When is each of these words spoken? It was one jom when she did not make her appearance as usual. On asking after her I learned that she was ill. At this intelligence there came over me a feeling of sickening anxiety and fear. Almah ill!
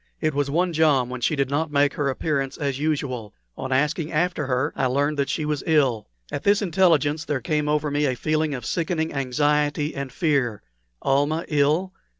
It 0.19 0.33
was 0.33 0.49
one 0.49 0.73
jom 0.73 1.11
when 1.11 1.21
she 1.21 1.35
did 1.35 1.51
not 1.51 1.69
make 1.71 1.93
her 1.93 2.09
appearance 2.09 2.57
as 2.57 2.79
usual. 2.79 3.35
On 3.55 3.71
asking 3.71 4.11
after 4.11 4.47
her 4.47 4.73
I 4.75 4.87
learned 4.87 5.19
that 5.19 5.29
she 5.29 5.45
was 5.45 5.61
ill. 5.67 6.07
At 6.31 6.41
this 6.41 6.63
intelligence 6.63 7.23
there 7.23 7.39
came 7.39 7.69
over 7.69 7.91
me 7.91 8.07
a 8.07 8.15
feeling 8.15 8.55
of 8.55 8.65
sickening 8.65 9.13
anxiety 9.13 9.93
and 9.93 10.11
fear. 10.11 10.63
Almah 11.03 11.45
ill! 11.49 11.93